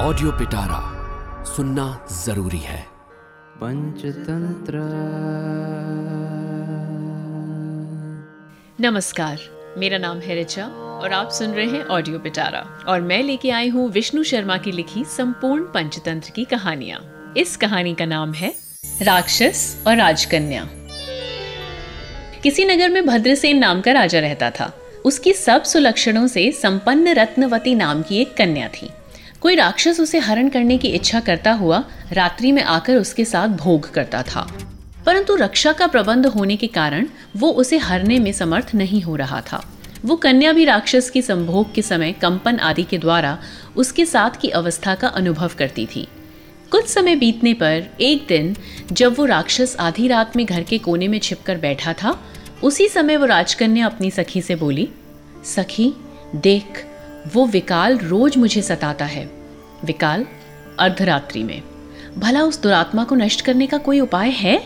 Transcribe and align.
Audio 0.00 0.32
पिटारा 0.32 0.78
सुनना 1.44 2.06
ज़रूरी 2.24 2.58
है। 2.58 2.80
पंचतंत्र। 3.56 4.72
नमस्कार 8.80 9.38
मेरा 9.78 9.98
नाम 9.98 10.18
है 10.18 10.34
रिचा 10.34 10.66
और 10.66 11.12
आप 11.12 11.30
सुन 11.30 11.50
रहे 11.50 11.66
हैं 11.66 11.84
ऑडियो 11.84 12.18
पिटारा 12.18 12.60
और 12.88 13.00
मैं 13.00 13.22
लेके 13.22 13.50
आई 13.50 13.68
हूँ 13.68 13.88
विष्णु 13.90 14.22
शर्मा 14.22 14.56
की 14.56 14.72
लिखी 14.72 15.04
संपूर्ण 15.04 15.64
पंचतंत्र 15.64 16.30
की 16.30 16.44
कहानियाँ। 16.44 17.00
इस 17.36 17.56
कहानी 17.56 17.94
का 17.94 18.04
नाम 18.04 18.32
है 18.32 18.54
राक्षस 19.02 19.84
और 19.86 19.96
राजकन्या। 19.96 20.68
किसी 22.42 22.64
नगर 22.64 22.88
में 22.88 23.06
भद्रसेन 23.06 23.58
नाम 23.58 23.80
का 23.80 23.92
राजा 23.92 24.20
रहता 24.20 24.50
था। 24.50 24.72
उसकी 25.04 25.32
सब 25.32 25.62
सुलक्षणों 25.62 26.26
से 26.26 26.52
संपन्न 26.52 27.14
रत्नवती 27.14 27.74
नाम 27.74 28.02
की 28.02 28.20
एक 28.20 28.36
कन्या 28.36 28.68
थी। 28.68 28.90
कोई 29.46 29.54
राक्षस 29.54 30.00
उसे 30.00 30.18
हरण 30.18 30.48
करने 30.48 30.78
की 30.78 30.88
इच्छा 30.88 31.20
करता 31.20 31.52
हुआ 31.52 31.84
रात्रि 32.12 32.52
में 32.52 32.62
आकर 32.62 32.96
उसके 32.96 33.24
साथ 33.24 33.48
भोग 33.48 33.90
करता 33.90 34.22
था। 34.22 34.52
परंतु 35.06 35.34
रक्षा 35.34 35.72
का 35.72 35.86
प्रबंध 35.86 36.26
होने 36.26 36.56
के 36.56 36.66
कारण 36.66 37.06
वो 37.36 37.50
उसे 37.50 37.78
हरने 37.78 38.18
में 38.18 38.32
समर्थ 38.32 38.74
नहीं 38.74 39.02
हो 39.02 39.16
रहा 39.16 39.40
था। 39.40 39.66
वो 40.04 40.16
कन्या 40.16 40.52
भी 40.52 40.64
राक्षस 40.64 41.10
की 41.10 41.22
संभोग 41.22 41.74
के 41.74 41.82
समय 41.82 42.12
कंपन 42.12 42.58
आदि 42.58 42.82
के 42.82 42.98
द्वारा 42.98 43.38
उसके 43.76 44.06
साथ 44.06 44.30
की 44.40 44.48
अवस्था 44.48 44.94
का 44.94 45.08
अनुभव 45.08 45.50
करती 45.58 45.86
थी। 45.86 46.08
कुछ 46.70 46.86
समय 46.86 47.16
बीतने 47.16 47.54
पर 47.54 47.84
एक 48.00 48.26
दिन 48.28 48.56
जब 48.92 49.18
वो 49.18 49.24
राक्षस 49.24 49.76
आधी 49.80 50.08
रात 50.08 50.36
में 50.36 50.46
घर 50.46 50.62
के 50.62 50.78
कोने 50.78 51.08
में 51.08 51.18
छिपकर 51.18 51.56
बैठा 51.56 51.92
था, 51.92 52.22
उसी 52.62 52.88
समय 52.88 53.16
वो 53.16 53.26
राजकन्या 53.26 53.86
अपनी 53.86 54.10
सखी 54.10 54.42
से 54.42 54.54
बोली, 54.54 54.88
सखी, 55.44 55.92
देख, 56.36 56.86
वो 57.34 57.46
विकाल 57.46 57.98
रोज 57.98 58.36
मुझे 58.36 58.62
सताता 58.62 59.04
है। 59.04 59.35
विकाल, 59.86 60.26
अर्धरात्रि 60.78 61.42
में। 61.42 61.62
भला 62.18 62.42
उस 62.42 62.60
दुरात्मा 62.62 63.04
को 63.04 63.14
नष्ट 63.14 63.40
करने 63.40 63.66
का 63.66 63.78
कोई 63.78 64.00
उपाय 64.00 64.30
है? 64.30 64.56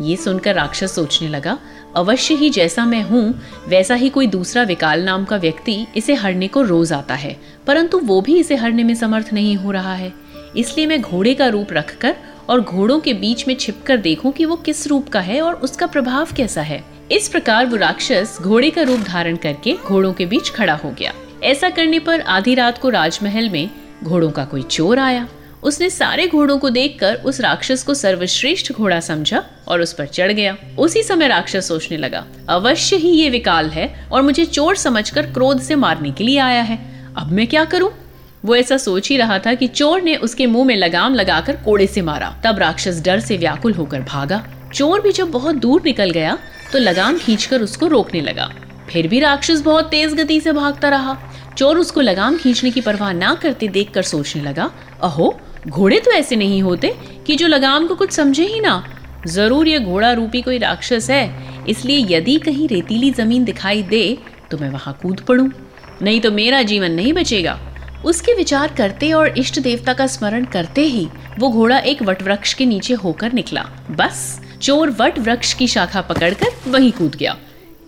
ये 0.00 0.16
सुनकर 0.16 0.54
राक्षस 0.54 0.94
सोचने 0.94 1.28
लगा, 1.28 1.58
अवश्य 1.96 2.34
ही 2.34 2.50
जैसा 2.50 2.84
मैं 2.84 3.02
हूँ, 3.02 3.40
वैसा 3.68 3.94
ही 3.94 4.08
कोई 4.08 4.26
दूसरा 4.26 4.62
विकाल 4.62 5.02
नाम 5.02 5.24
का 5.24 5.36
व्यक्ति 5.36 5.86
इसे 5.96 6.14
हरने 6.14 6.48
को 6.48 6.62
रोज 6.62 6.92
आता 6.92 7.14
है, 7.14 7.36
परंतु 7.66 7.98
वो 7.98 8.20
भी 8.20 8.38
इसे 8.38 8.56
हरने 8.56 8.84
में 8.84 8.94
समर्थ 8.94 9.32
नहीं 9.32 9.56
हो 9.56 9.70
रहा 9.70 9.94
है। 9.94 10.12
इसलिए 10.56 10.86
मैं 10.86 11.00
घोड़े 11.02 11.34
का 11.34 11.46
रूप 11.46 11.72
रखकर 11.72 12.16
और 12.48 12.60
घोड़ों 12.60 12.98
के 13.00 13.14
बीच 13.14 13.46
में 13.48 13.54
छिपकर 13.54 13.96
देखूँ 13.96 14.32
कि 14.32 14.44
वो 14.44 14.56
किस 14.56 14.86
रूप 14.86 15.08
का 15.08 15.20
है 15.20 15.40
और 15.40 15.54
उसका 15.54 15.86
प्रभाव 15.86 16.32
कैसा 16.36 16.62
है। 16.62 16.82
इस 17.12 17.28
प्रकार 17.28 17.66
वो 17.66 17.76
राक्षस 17.76 18.38
घोड़े 18.42 18.70
का 18.70 18.82
रूप 18.82 19.00
धारण 19.00 19.36
करके 19.36 19.76
घोड़ों 19.76 20.12
के 20.12 20.26
बीच 20.26 20.50
खड़ा 20.50 20.74
हो 20.74 20.90
गया। 20.90 21.12
ऐसा 21.42 21.70
करने 21.70 21.98
पर 21.98 22.20
आधी 22.20 22.54
रात 22.54 22.78
को 22.78 22.88
राजमहल 22.88 23.48
में 23.48 23.68
घोड़ों 24.04 24.30
का 24.30 24.44
कोई 24.44 24.62
चोर 24.62 24.98
आया। 24.98 25.26
उसने 25.62 25.88
सारे 25.90 26.26
घोड़ों 26.26 26.56
को 26.58 26.70
देखकर 26.70 27.14
उस 27.16 27.40
राक्षस 27.40 27.82
को 27.82 27.94
सर्वश्रेष्ठ 27.94 28.72
घोड़ा 28.72 28.98
समझा 29.00 29.42
और 29.68 29.80
उस 29.80 29.92
पर 29.92 30.06
चढ़ 30.06 30.32
गया। 30.32 30.56
उसी 30.78 31.02
समय 31.02 31.28
राक्षस 31.28 31.68
सोचने 31.68 31.96
लगा, 31.96 32.24
अवश्य 32.48 32.96
ही 32.96 33.10
ये 33.10 33.30
विकाल 33.30 33.70
है 33.70 34.08
और 34.12 34.22
मुझे 34.22 34.44
चोर 34.44 34.76
समझकर 34.76 35.30
क्रोध 35.32 35.60
से 35.60 35.74
मारने 35.74 36.10
के 36.10 36.24
लिए 36.24 36.38
आया 36.38 36.62
है। 36.62 36.78
अब 37.16 37.32
मैं 37.32 37.46
क्या 37.46 37.64
करूँ? 37.64 37.90
वो 38.44 38.56
ऐसा 38.56 38.76
सोच 38.76 39.08
ही 39.08 39.16
रहा 39.16 39.38
था 39.38 39.54
कि 39.54 39.66
चोर 39.68 40.02
ने 40.02 40.14
उसके 40.16 40.46
मुँह 40.46 40.66
में 40.66 40.74
लगाम 40.76 41.14
लगाकर 41.14 41.56
कोड़े 41.56 41.86
से 41.86 42.02
मारा। 42.02 42.30
तब 42.44 42.58
राक्षस 42.58 43.02
डर 43.04 43.20
से 43.20 43.36
व्याकुल 43.36 43.72
होकर 43.72 44.00
भागा। 44.02 44.44
चोर 44.74 45.00
भी 45.00 45.12
जब 45.12 45.30
बहुत 45.30 45.54
दूर 45.54 45.82
निकल 45.84 46.10
गया 46.10 46.38
तो 46.72 46.78
लगाम 46.78 47.18
खींचकर 47.18 47.62
उसको 47.62 47.86
रोकने 47.86 48.20
लगा। 48.20 48.50
फिर 48.90 49.06
भी 49.08 49.20
राक्षस 49.20 49.60
बहुत 49.60 49.88
तेज 49.90 50.14
गति 50.14 50.40
से 50.40 50.52
भागता 50.52 50.88
रहा। 50.88 51.18
चोर 51.56 51.78
उसको 51.78 52.00
लगाम 52.00 52.36
खींचने 52.36 52.70
की 52.70 52.80
परवाह 52.80 53.12
ना 53.12 53.34
करते 53.34 53.68
देखकर 53.68 54.02
सोचने 54.04 54.42
लगा, 54.42 54.70
अहो, 55.02 55.34
घोड़े 55.68 55.98
तो 56.00 56.10
ऐसे 56.12 56.36
नहीं 56.36 56.60
होते 56.62 56.94
कि 57.26 57.36
जो 57.36 57.46
लगाम 57.46 57.86
को 57.86 57.94
कुछ 57.94 58.10
समझे 58.12 58.46
ही 58.46 58.60
ना। 58.60 58.82
ज़रूर 59.26 59.68
ये 59.68 59.78
घोड़ा 59.80 60.12
रूपी 60.12 60.42
कोई 60.42 60.58
राक्षस 60.58 61.08
है, 61.10 61.64
इसलिए 61.68 62.06
यदि 62.10 62.36
कहीं 62.38 62.68
रेतीली 62.68 63.10
ज़मीन 63.12 63.44
दिखाई 63.44 63.82
दे 63.84 64.18
तो 64.50 64.58
मैं 64.58 64.70
वहाँ 64.70 64.98
कूद 65.02 65.20
पड़ू। 65.20 65.50
नहीं 66.02 66.20
तो 66.20 66.30
मेरा 66.32 66.62
जीवन 66.64 66.92
नहीं 66.92 67.12
बचेगा। 67.12 67.58
उसके 68.04 68.34
विचार 68.34 68.74
करते 68.74 69.12
और 69.12 69.38
इष्ट 69.38 69.58
देवता 69.60 69.92
का 69.94 70.06
स्मरण 70.06 70.44
करते 70.44 70.82
ही 70.82 71.06
वो 71.38 71.48
घोड़ा 71.50 71.78
एक 71.80 72.02
वटवृक्ष 72.02 72.52
के 72.54 72.66
नीचे 72.66 72.94
होकर 72.94 73.32
निकला। 73.32 73.64
बस, 73.90 74.40
चोर 74.62 74.90
वट 75.00 75.18
वृक्ष 75.18 75.52
की 75.54 75.66
शाखा 75.68 76.00
पकड़कर 76.02 76.70
वहीं 76.70 76.92
कूद 76.92 77.14
गया। 77.14 77.36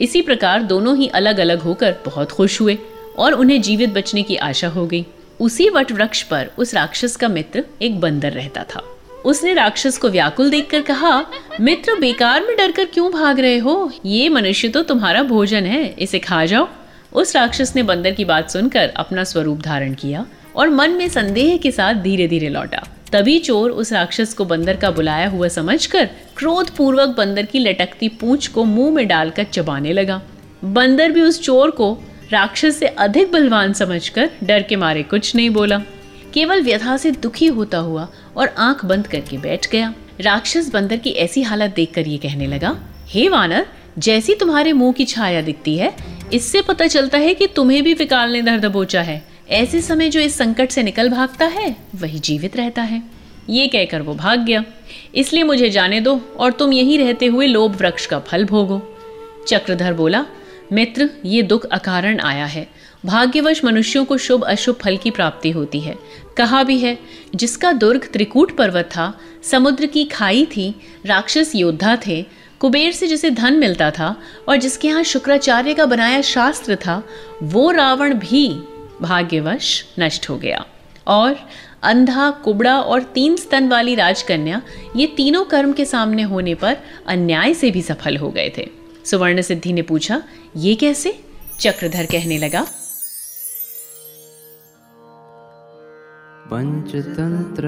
इसी 0.00 0.22
प्रकार 0.22 0.62
दोनों 0.64 0.96
ही 0.96 1.06
अलग 1.10 1.38
अलग 1.38 1.60
होकर 1.60 1.94
बहुत 2.06 2.32
खुश 2.32 2.60
हुए। 2.60 2.78
और 3.18 3.32
उन्हें 3.32 3.62
जीवित 3.62 3.90
बचने 3.90 4.22
की 4.22 4.36
आशा 4.36 4.68
हो 4.68 4.86
गई। 4.86 5.06
उसी 5.40 5.68
वट 5.68 5.92
वृक्ष 5.92 6.22
पर 6.22 6.50
उस 6.58 6.74
राक्षस 6.74 7.16
का 7.16 7.28
मित्र 7.28 7.64
एक 7.82 8.00
बंदर 8.00 8.32
रहता 8.32 8.62
था। 8.62 8.82
उसने 9.24 9.54
राक्षस 9.54 9.98
को 9.98 10.08
व्याकुल 10.08 10.50
देखकर 10.50 10.80
कहा, 10.80 11.26
मित्र, 11.60 11.94
बेकार 11.94 12.46
में 12.46 12.56
डरकर 12.56 12.84
क्यों 12.84 13.12
भाग 13.12 13.40
रहे 13.40 13.58
हो? 13.58 13.92
ये 14.04 14.28
मनुष्य 14.28 14.68
तो 14.68 14.82
तुम्हारा 14.82 15.22
भोजन 15.22 15.64
है, 15.64 15.94
इसे 15.98 16.18
खा 16.18 16.44
जाओ। 16.44 16.68
उस 17.12 17.36
राक्षस 17.36 17.72
ने 17.76 17.82
बंदर 17.82 18.10
की 18.10 18.24
बात 18.24 18.50
सुनकर 18.50 18.88
अपना 18.88 19.24
स्वरूप 19.24 19.60
धारण 19.60 19.94
किया 19.94 20.26
और 20.56 20.68
मन 20.68 20.90
में 20.90 21.08
संदेह 21.08 21.56
के 21.56 21.70
साथ 21.70 21.94
धीरे 21.94 22.28
धीरे 22.28 22.48
लौटा। 22.48 22.86
तभी 23.12 23.38
चोर 23.38 23.70
उस 23.70 23.92
राक्षस 23.92 24.34
को 24.34 24.44
बंदर 24.44 24.76
का 24.76 24.90
बुलाया 24.90 25.28
हुआ 25.28 25.48
समझकर 25.48 26.08
क्रोध 26.36 26.70
पूर्वक 26.70 27.08
बंदर 27.08 27.42
की 27.42 27.58
लटकती 27.58 28.08
पूंछ 28.08 28.46
को 28.46 28.64
मुँह 28.64 28.94
में 28.94 29.08
डालकर 29.08 29.44
चबाने 29.44 29.92
लगा। 29.92 30.22
बंदर 30.64 31.12
भी 31.12 31.20
उस 31.20 31.42
चोर 31.42 31.70
को 31.70 31.98
राक्षस 32.32 32.78
से 32.78 32.86
अधिक 32.86 33.30
बलवान 33.32 33.72
समझकर 33.72 34.30
डर 34.44 34.62
के 34.62 34.76
मारे 34.76 35.02
कुछ 35.02 35.34
नहीं 35.36 35.50
बोला। 35.50 35.78
केवल 36.34 36.62
व्यथा 36.62 36.96
से 36.96 37.10
दुखी 37.10 37.46
होता 37.46 37.78
हुआ 37.78 38.08
और 38.36 38.54
आँख 38.58 38.84
बंद 38.84 39.06
करके 39.06 39.38
बैठ 39.38 39.70
गया। 39.70 39.92
राक्षस 40.20 40.70
बंदर 40.72 40.96
की 40.96 41.10
ऐसी 41.10 41.42
हालत 41.42 41.74
देखकर 41.76 42.06
ये 42.08 42.16
कहने 42.16 42.46
लगा, 42.46 42.76
हे 43.06 43.28
वानर, 43.28 43.66
जैसी 43.98 44.34
तुम्हारे 44.34 44.72
मुँह 44.72 44.92
की 44.92 45.04
छाया 45.04 45.40
दिखती 45.40 45.76
है, 45.76 45.92
इससे 46.32 46.62
पता 46.62 46.86
चलता 46.86 47.18
है 47.18 47.34
कि 47.34 47.46
तुम्हें 47.46 47.82
भी 47.82 47.94
विकाल 47.94 48.32
ने 48.32 48.42
दर्द 48.42 48.64
बोचा 48.66 49.02
है। 49.02 49.22
ऐसे 49.50 49.80
समय 49.82 50.08
जो 50.08 50.20
इस 50.20 50.38
संकट 50.38 50.70
से 50.70 50.82
निकल 50.82 51.08
भागता 51.08 51.46
है, 51.46 51.76
वही 51.94 52.18
जीवित 52.18 52.56
रहता 52.56 52.82
है। 52.82 53.02
ये 53.50 53.66
कहकर 53.68 54.02
वो 54.02 54.14
भाग 54.14 54.44
गया। 54.44 54.64
इसलिए 55.14 55.42
मुझे 55.42 55.70
जाने 55.70 56.00
दो 56.00 56.20
और 56.36 56.52
तुम 56.52 56.72
यहीं 56.72 56.98
रहते 56.98 57.26
हुए 57.26 57.46
लोभ 57.46 57.76
वृक्ष 57.76 58.06
का 58.06 58.18
फल 58.18 58.44
भोगो। 58.44 58.80
चक्रधर 59.48 59.92
बोला 59.92 60.24
मित्र, 60.72 61.10
ये 61.24 61.42
दुख 61.42 61.64
अकारण 61.64 62.20
आया 62.20 62.46
है। 62.46 62.68
भाग्यवश 63.06 63.64
मनुष्यों 63.64 64.04
को 64.04 64.16
शुभ 64.16 64.44
अशुभ 64.44 64.76
फल 64.76 64.96
की 64.96 65.10
प्राप्ति 65.10 65.50
होती 65.50 65.80
है। 65.80 65.96
कहा 66.36 66.62
भी 66.62 66.78
है, 66.78 66.98
जिसका 67.34 67.72
दुर्ग 67.72 68.10
त्रिकूट 68.12 68.56
पर्वत 68.56 68.84
था, 68.84 69.18
समुद्र 69.42 69.86
की 69.86 70.04
खाई 70.04 70.46
थी, 70.46 70.74
राक्षस 71.06 71.52
योद्धा 71.54 71.98
थे, 72.06 72.26
कुबेर 72.60 72.92
से 72.92 73.06
जिसे 73.06 73.30
धन 73.30 73.54
मिलता 73.54 73.90
था 73.90 74.20
और 74.48 74.56
जिसके 74.56 74.88
यहाँ 74.88 75.02
शुक्राचार्य 75.02 75.74
का 75.74 75.86
बनाया 75.86 76.22
शास्त्र 76.22 76.76
था, 76.76 77.04
वो 77.42 77.70
रावण 77.70 78.14
भी 78.14 78.60
भाग्यवश 79.02 79.84
नष्ट 79.98 80.30
हो 80.30 80.36
गया। 80.36 80.66
और 81.06 81.36
अंधा, 81.82 82.30
कुबड़ा 82.30 82.80
और 82.80 83.02
तीन 83.02 83.36
स्तन 83.36 83.68
वाली 83.68 83.94
राजकन्या, 83.94 84.62
ये 84.96 85.06
तीनों 85.06 85.44
कर्म 85.44 85.72
के 85.72 85.84
सामने 85.84 86.22
होने 86.22 86.54
पर 86.54 86.76
अन्याय 87.06 87.54
से 87.54 87.70
भी 87.70 87.82
सफल 87.82 88.16
हो 88.16 88.30
गए 88.30 88.52
थे। 88.58 88.85
सुवर्ण 89.10 89.42
सिद्धि 89.42 89.72
ने 89.72 89.82
पूछा 89.82 90.22
ये 90.56 90.74
कैसे? 90.74 91.12
चक्रधर 91.60 92.06
कहने 92.06 92.38
लगा 92.38 92.62
पंचतंत्र। 96.50 97.66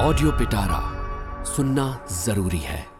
ऑडियो 0.00 0.32
पिटारा 0.32 0.82
सुनना 1.44 2.06
ज़रूरी 2.24 2.58
है। 2.58 2.95